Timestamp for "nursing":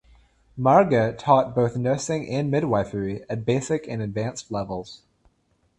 1.77-2.27